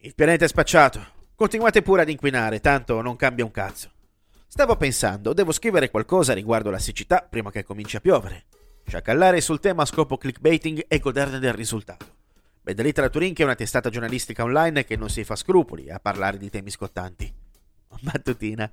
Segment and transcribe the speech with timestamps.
[0.00, 1.04] Il pianeta è spacciato.
[1.34, 3.90] Continuate pure ad inquinare, tanto non cambia un cazzo.
[4.46, 8.44] Stavo pensando, devo scrivere qualcosa riguardo la siccità prima che cominci a piovere.
[8.86, 12.06] Sciacallare sul tema a scopo clickbaiting e goderne del risultato.
[12.60, 13.40] Bad Literature Inc.
[13.40, 17.34] è una testata giornalistica online che non si fa scrupoli a parlare di temi scottanti.
[18.02, 18.72] Mattutina.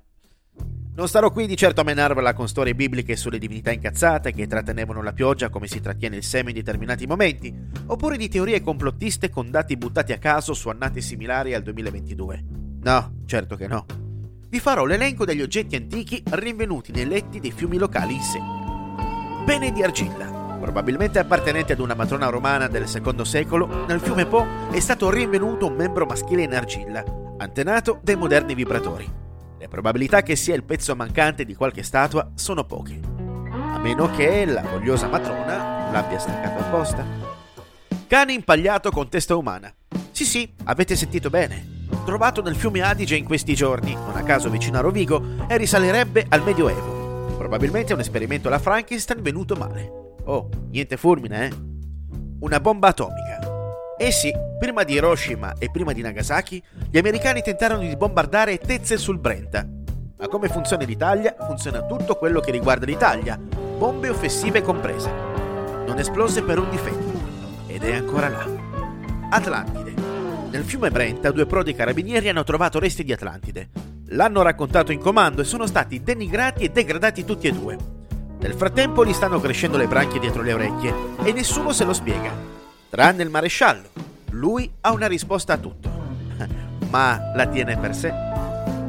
[0.96, 5.02] Non starò qui di certo a menarvela con storie bibliche sulle divinità incazzate che trattenevano
[5.02, 7.54] la pioggia come si trattiene il seme in determinati momenti,
[7.88, 12.44] oppure di teorie complottiste con dati buttati a caso su annate similari al 2022.
[12.80, 13.84] No, certo che no.
[14.48, 18.40] Vi farò l'elenco degli oggetti antichi rinvenuti nei letti dei fiumi locali in sé.
[19.44, 20.56] Pene di argilla.
[20.58, 25.66] Probabilmente appartenente ad una matrona romana del secondo secolo, nel fiume Po è stato rinvenuto
[25.66, 27.04] un membro maschile in argilla,
[27.36, 29.24] antenato dei moderni vibratori.
[29.66, 33.00] Le probabilità che sia il pezzo mancante di qualche statua sono poche,
[33.50, 37.04] a meno che la vogliosa matrona l'abbia staccato apposta.
[38.06, 39.74] Cane impagliato con testa umana.
[40.12, 41.84] Sì, sì, avete sentito bene.
[42.04, 46.26] Trovato nel fiume Adige in questi giorni, non a caso vicino a Rovigo, e risalerebbe
[46.28, 47.34] al Medioevo.
[47.36, 50.14] Probabilmente un esperimento alla Frankenstein venuto male.
[50.26, 51.52] Oh, niente fulmine, eh?
[52.38, 53.25] Una bomba atomica.
[53.98, 58.98] Eh sì, prima di Hiroshima e prima di Nagasaki, gli americani tentarono di bombardare Tezze
[58.98, 59.66] sul Brenta.
[60.18, 65.10] Ma come funziona l'Italia, funziona tutto quello che riguarda l'Italia, bombe offensive comprese.
[65.86, 67.10] Non esplose per un difetto,
[67.68, 68.46] ed è ancora là.
[69.30, 69.94] Atlantide.
[70.50, 73.70] Nel fiume Brenta due prodi carabinieri hanno trovato resti di Atlantide.
[74.08, 77.78] L'hanno raccontato in comando e sono stati denigrati e degradati tutti e due.
[78.40, 80.94] Nel frattempo gli stanno crescendo le branchie dietro le orecchie
[81.24, 82.55] e nessuno se lo spiega
[82.88, 83.88] tranne il maresciallo.
[84.30, 85.90] Lui ha una risposta a tutto,
[86.90, 88.12] ma la tiene per sé.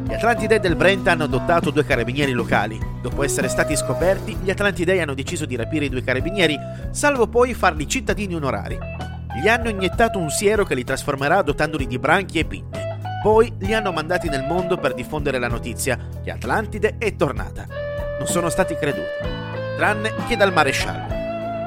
[0.08, 2.80] Gli Atlantidei del Brent hanno adottato due carabinieri locali.
[3.02, 6.58] Dopo essere stati scoperti, gli Atlantidei hanno deciso di rapire i due carabinieri,
[6.92, 8.78] salvo poi farli cittadini onorari.
[9.42, 12.98] Gli hanno iniettato un siero che li trasformerà dotandoli di branchie e pinne.
[13.22, 17.66] Poi li hanno mandati nel mondo per diffondere la notizia che Atlantide è tornata.
[18.18, 19.28] Non sono stati creduti,
[19.76, 21.14] tranne che dal maresciallo.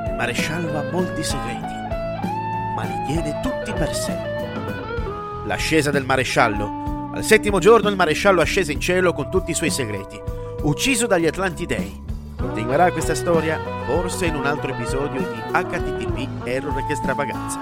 [0.07, 1.80] Il maresciallo ha molti segreti
[2.75, 4.17] ma li tiene tutti per sé.
[5.47, 7.11] L'ascesa del maresciallo.
[7.15, 10.21] Al settimo giorno il maresciallo ascese in cielo con tutti i suoi segreti,
[10.63, 12.09] ucciso dagli Atlantidei.
[12.37, 17.59] Continuerà questa storia forse in un altro episodio di HTTP Error che stravaganza.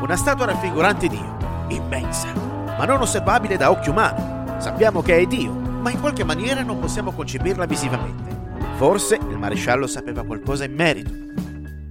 [0.00, 1.36] Una statua raffigurante Dio,
[1.68, 4.58] immensa, ma non osservabile da occhio umano.
[4.58, 8.34] Sappiamo che è Dio, ma in qualche maniera non possiamo concepirla visivamente.
[8.76, 11.10] Forse il maresciallo sapeva qualcosa in merito.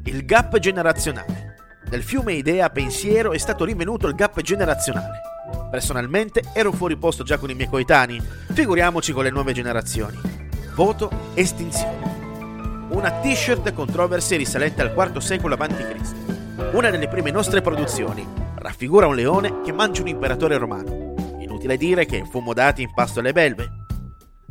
[0.04, 1.45] Il gap generazionale.
[1.90, 5.22] Nel fiume idea pensiero è stato rinvenuto il gap generazionale.
[5.70, 10.20] Personalmente ero fuori posto già con i miei coetanei, figuriamoci con le nuove generazioni.
[10.74, 12.88] Voto estinzione.
[12.90, 16.74] Una t-shirt controversy risalente al IV secolo a.C.
[16.74, 18.26] Una delle prime nostre produzioni.
[18.56, 21.14] Raffigura un leone che mangia un imperatore romano.
[21.40, 23.86] Inutile dire che fu modato in pasto alle belve.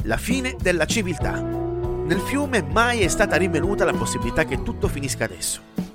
[0.05, 1.33] La fine della civiltà.
[1.33, 5.94] Nel fiume mai è stata rinvenuta la possibilità che tutto finisca adesso.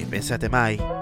[0.00, 0.99] Ci pensate mai?